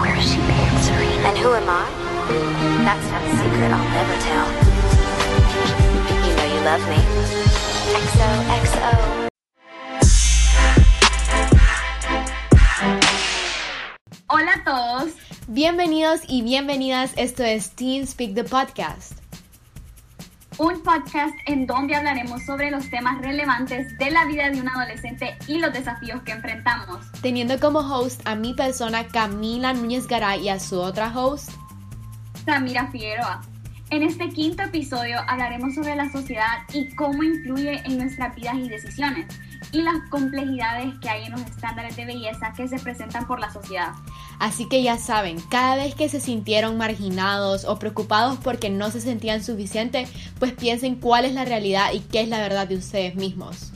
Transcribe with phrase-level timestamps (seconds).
[0.00, 1.28] Where is she been, Serena?
[1.28, 1.84] And who am I?
[2.86, 4.46] That's not a secret I'll never tell.
[6.24, 7.00] You know you love me.
[8.08, 9.28] XOXO.
[14.30, 15.12] Hola a todos.
[15.48, 17.12] Bienvenidos y bienvenidas.
[17.16, 19.19] Esto es Teen Speak the Podcast.
[20.60, 25.34] Un podcast en donde hablaremos sobre los temas relevantes de la vida de un adolescente
[25.46, 26.98] y los desafíos que enfrentamos.
[27.22, 31.50] Teniendo como host a mi persona Camila Núñez Garay y a su otra host,
[32.44, 33.40] Samira Figueroa.
[33.88, 38.68] En este quinto episodio hablaremos sobre la sociedad y cómo influye en nuestras vidas y
[38.68, 39.28] decisiones
[39.72, 43.50] y las complejidades que hay en los estándares de belleza que se presentan por la
[43.50, 43.92] sociedad.
[44.40, 49.02] Así que ya saben, cada vez que se sintieron marginados o preocupados porque no se
[49.02, 50.08] sentían suficientes,
[50.38, 53.70] pues piensen cuál es la realidad y qué es la verdad de ustedes mismos.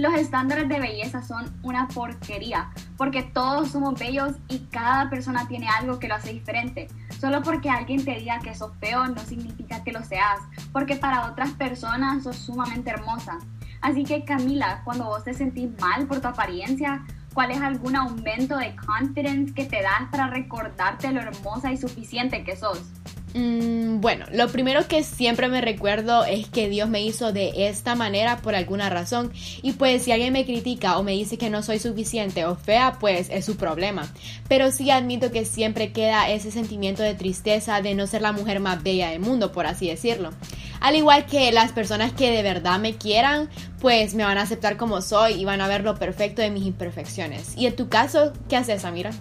[0.00, 5.68] Los estándares de belleza son una porquería, porque todos somos bellos y cada persona tiene
[5.68, 6.88] algo que lo hace diferente.
[7.20, 10.40] Solo porque alguien te diga que sos feo no significa que lo seas,
[10.72, 13.40] porque para otras personas sos sumamente hermosa.
[13.82, 18.56] Así que Camila, cuando vos te sentís mal por tu apariencia, ¿cuál es algún aumento
[18.56, 22.90] de confidence que te das para recordarte lo hermosa y suficiente que sos?
[23.34, 27.94] Mm, bueno, lo primero que siempre me recuerdo es que Dios me hizo de esta
[27.94, 31.62] manera por alguna razón y pues si alguien me critica o me dice que no
[31.62, 34.12] soy suficiente o fea, pues es su problema.
[34.48, 38.58] Pero sí admito que siempre queda ese sentimiento de tristeza de no ser la mujer
[38.58, 40.30] más bella del mundo, por así decirlo.
[40.80, 43.48] Al igual que las personas que de verdad me quieran,
[43.80, 46.66] pues me van a aceptar como soy y van a ver lo perfecto de mis
[46.66, 47.54] imperfecciones.
[47.56, 49.12] ¿Y en tu caso, qué haces, Amira?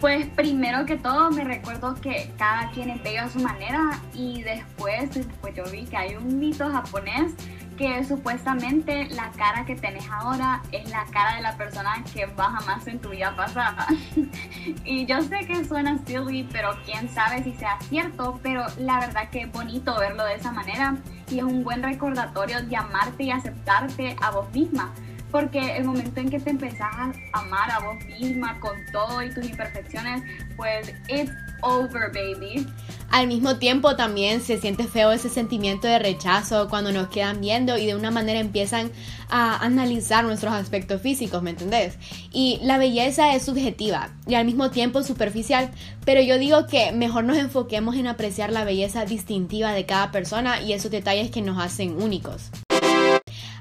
[0.00, 5.14] Pues primero que todo me recuerdo que cada quien bello a su manera y después,
[5.14, 7.32] después yo vi que hay un mito japonés
[7.78, 12.64] que supuestamente la cara que tenés ahora es la cara de la persona que vas
[12.66, 13.86] más en tu vida pasada.
[14.84, 19.28] y yo sé que suena silly, pero quién sabe si sea cierto, pero la verdad
[19.30, 20.96] que es bonito verlo de esa manera
[21.30, 24.92] y es un buen recordatorio de amarte y aceptarte a vos misma
[25.30, 29.30] porque el momento en que te empezás a amar a vos misma con todo y
[29.30, 30.22] tus imperfecciones,
[30.56, 31.32] pues it's
[31.62, 32.66] over, baby.
[33.10, 37.78] Al mismo tiempo también se siente feo ese sentimiento de rechazo cuando nos quedan viendo
[37.78, 38.90] y de una manera empiezan
[39.28, 41.98] a analizar nuestros aspectos físicos, ¿me entendés?
[42.32, 45.70] Y la belleza es subjetiva y al mismo tiempo superficial,
[46.04, 50.60] pero yo digo que mejor nos enfoquemos en apreciar la belleza distintiva de cada persona
[50.60, 52.50] y esos detalles que nos hacen únicos.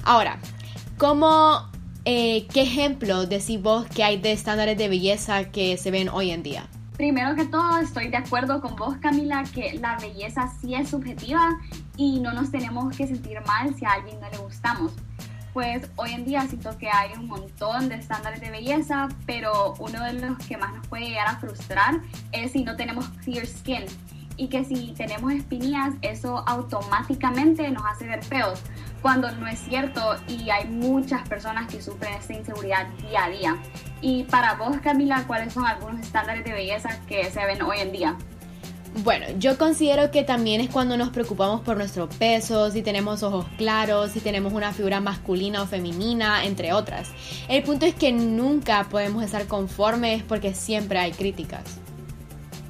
[0.03, 0.39] Ahora,
[0.97, 1.69] ¿Cómo,
[2.05, 6.31] eh, qué ejemplo decís vos que hay de estándares de belleza que se ven hoy
[6.31, 6.67] en día?
[6.95, 11.59] Primero que todo, estoy de acuerdo con vos, Camila, que la belleza sí es subjetiva
[11.97, 14.93] y no nos tenemos que sentir mal si a alguien no le gustamos.
[15.53, 20.01] Pues hoy en día siento que hay un montón de estándares de belleza, pero uno
[20.01, 21.99] de los que más nos puede llegar a frustrar
[22.31, 23.83] es si no tenemos clear skin
[24.37, 28.61] y que si tenemos espinillas eso automáticamente nos hace ver feos
[29.01, 33.57] cuando no es cierto y hay muchas personas que sufren esta inseguridad día a día.
[34.01, 37.91] Y para vos, Camila, ¿cuáles son algunos estándares de belleza que se ven hoy en
[37.91, 38.17] día?
[39.03, 43.45] Bueno, yo considero que también es cuando nos preocupamos por nuestro peso, si tenemos ojos
[43.57, 47.11] claros, si tenemos una figura masculina o femenina, entre otras.
[47.49, 51.77] El punto es que nunca podemos estar conformes porque siempre hay críticas.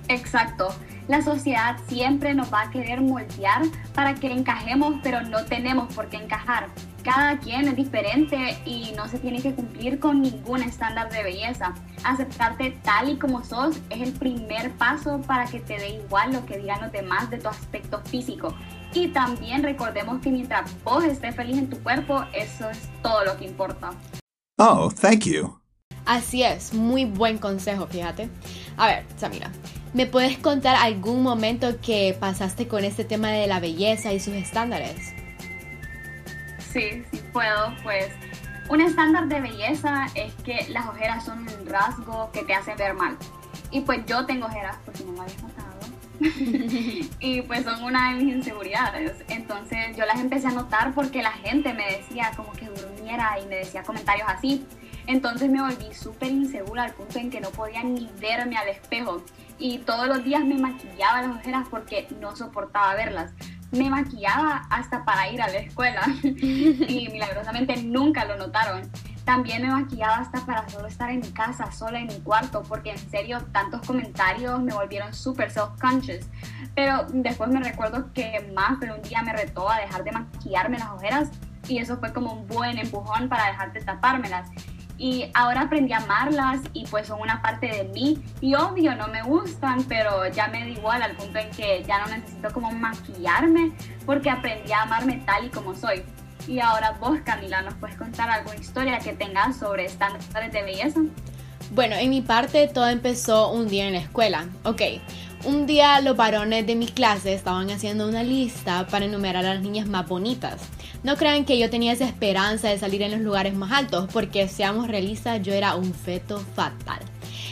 [0.08, 0.74] Exacto.
[1.07, 3.61] La sociedad siempre nos va a querer moldear
[3.93, 6.67] para que encajemos, pero no tenemos por qué encajar.
[7.03, 11.75] Cada quien es diferente y no se tiene que cumplir con ningún estándar de belleza.
[12.03, 16.43] Aceptarte tal y como sos es el primer paso para que te dé igual lo
[16.47, 18.55] que digan los demás de tu aspecto físico.
[18.91, 23.37] Y también recordemos que mientras vos estés feliz en tu cuerpo, eso es todo lo
[23.37, 23.91] que importa.
[24.57, 25.59] Oh, thank you.
[26.05, 28.29] Así es, muy buen consejo, fíjate.
[28.77, 29.51] A ver, Samira,
[29.95, 34.33] ¿me puedes contar algún momento que pasaste con este tema de la belleza y sus
[34.33, 35.14] estándares?
[36.73, 38.09] Sí, sí puedo, pues
[38.67, 42.93] un estándar de belleza es que las ojeras son un rasgo que te hace ver
[42.93, 43.17] mal.
[43.72, 45.66] Y pues yo tengo ojeras, porque no me habías notado.
[47.20, 49.14] y pues son una de mis inseguridades.
[49.29, 53.46] Entonces yo las empecé a notar porque la gente me decía como que durmiera y
[53.47, 54.66] me decía comentarios así.
[55.08, 59.23] Entonces me volví súper insegura al punto en que no podía ni verme al espejo.
[59.57, 63.31] Y todos los días me maquillaba las ojeras porque no soportaba verlas.
[63.72, 68.90] Me maquillaba hasta para ir a la escuela y milagrosamente nunca lo notaron.
[69.23, 72.91] También me maquillaba hasta para solo estar en mi casa, sola en mi cuarto, porque
[72.91, 76.28] en serio tantos comentarios me volvieron súper self-conscious.
[76.75, 80.78] Pero después me recuerdo que más de un día me retó a dejar de maquillarme
[80.78, 81.31] las ojeras
[81.67, 84.49] y eso fue como un buen empujón para dejar de tapármelas
[84.97, 88.24] y ahora aprendí a amarlas y pues son una parte de mí.
[88.42, 92.00] Y obvio no me gustan pero ya me da igual al punto en que ya
[92.00, 93.72] no necesito como maquillarme
[94.06, 96.03] porque aprendí a amarme tal y como soy.
[96.47, 101.02] Y ahora vos Camila nos puedes contar alguna historia que tengas sobre estándares de belleza
[101.72, 104.81] bueno en mi parte todo empezó un día en la escuela ok
[105.46, 109.61] un día los varones de mi clase estaban haciendo una lista para enumerar a las
[109.61, 110.59] niñas más bonitas.
[111.03, 114.47] No crean que yo tenía esa esperanza de salir en los lugares más altos, porque
[114.47, 116.99] seamos realistas, yo era un feto fatal.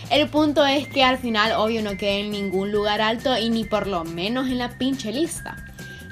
[0.09, 3.63] El punto es que al final, obvio, no quedé en ningún lugar alto y ni
[3.63, 5.55] por lo menos en la pinche lista.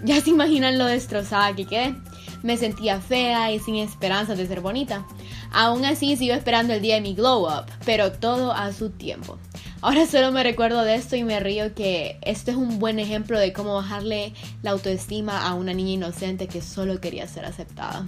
[0.04, 1.96] Ya se imaginan lo destrozada que quedé.
[2.44, 5.04] Me sentía fea y sin esperanza de ser bonita.
[5.52, 9.38] Aún así sigo esperando el día de mi glow up, pero todo a su tiempo.
[9.82, 13.40] Ahora solo me recuerdo de esto y me río que esto es un buen ejemplo
[13.40, 18.06] de cómo bajarle la autoestima a una niña inocente que solo quería ser aceptada.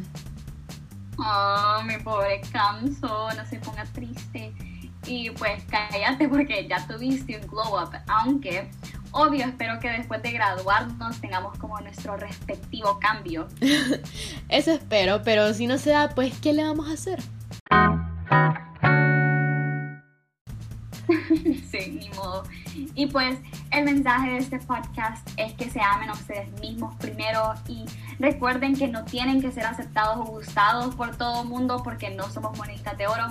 [1.18, 4.54] Oh, mi pobre Camso, no se ponga triste.
[5.06, 8.70] Y pues cállate porque ya tuviste un glow up, aunque
[9.14, 13.48] obvio espero que después de graduarnos tengamos como nuestro respectivo cambio.
[14.50, 17.20] Eso espero, pero si no se da, pues ¿qué le vamos a hacer?
[21.72, 22.44] sí, ni modo.
[22.96, 23.38] Y pues
[23.72, 27.86] el mensaje de este podcast es que se amen a ustedes mismos primero y
[28.20, 32.30] recuerden que no tienen que ser aceptados o gustados por todo el mundo porque no
[32.30, 33.28] somos moneditas de oro.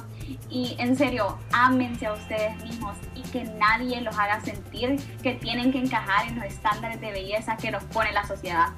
[0.50, 5.72] Y en serio, ámense a ustedes mismos y que nadie los haga sentir que tienen
[5.72, 8.68] que encajar en los estándares de belleza que nos pone la sociedad.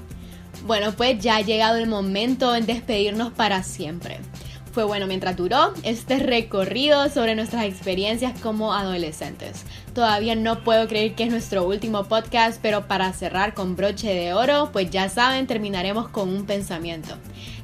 [0.67, 4.21] Bueno, pues ya ha llegado el momento en despedirnos para siempre.
[4.75, 9.65] Fue bueno mientras duró este recorrido sobre nuestras experiencias como adolescentes.
[9.95, 14.35] Todavía no puedo creer que es nuestro último podcast, pero para cerrar con broche de
[14.35, 17.15] oro, pues ya saben, terminaremos con un pensamiento.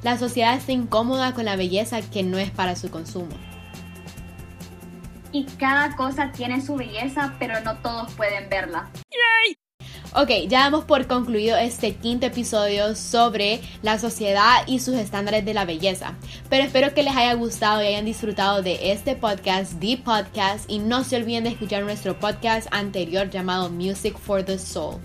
[0.05, 3.37] La sociedad está incómoda con la belleza que no es para su consumo.
[5.33, 8.89] Y cada cosa tiene su belleza, pero no todos pueden verla.
[10.13, 15.55] Ok, ya damos por concluido este quinto episodio sobre la sociedad y sus estándares de
[15.55, 16.15] la belleza.
[16.49, 20.81] Pero espero que les haya gustado y hayan disfrutado de este podcast, The Podcast, y
[20.81, 25.01] no se olviden de escuchar nuestro podcast anterior llamado Music for the Soul.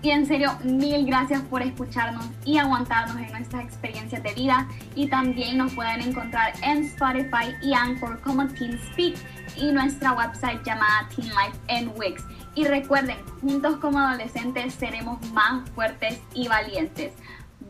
[0.00, 4.68] Y en serio, mil gracias por escucharnos y aguantarnos en nuestras experiencias de vida.
[4.94, 9.16] Y también nos pueden encontrar en Spotify y Anchor como Teen Speak
[9.56, 12.22] y nuestra website llamada Teen Life en Wix.
[12.54, 17.12] Y recuerden, juntos como adolescentes seremos más fuertes y valientes.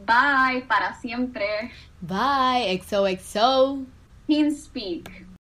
[0.07, 1.73] Bye para siempre.
[2.01, 3.85] Bye, XOXO.
[4.27, 5.28] Team Speak.